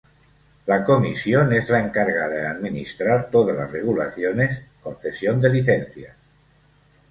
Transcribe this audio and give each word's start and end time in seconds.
La 0.65 0.83
comisión 0.83 1.53
es 1.53 1.69
la 1.69 1.79
encargada 1.83 2.39
en 2.39 2.47
administrar 2.47 3.29
todas 3.29 3.55
las 3.55 3.69
regulaciones, 3.69 4.63
concesión 4.81 5.39
de 5.39 5.49
licencias. 5.51 6.15